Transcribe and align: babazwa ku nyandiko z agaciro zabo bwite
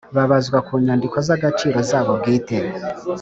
babazwa 0.15 0.57
ku 0.67 0.73
nyandiko 0.85 1.17
z 1.25 1.29
agaciro 1.35 1.77
zabo 1.89 2.11
bwite 2.19 2.57